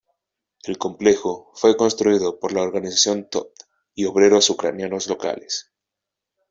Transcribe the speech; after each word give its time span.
El 0.63 0.79
complejo 0.79 1.51
fue 1.53 1.77
construido 1.77 2.39
por 2.39 2.53
la 2.53 2.63
Organización 2.63 3.29
Todt 3.29 3.53
y 3.93 4.05
obreros 4.05 4.49
ucranianos 4.49 5.05
locales. 5.07 5.71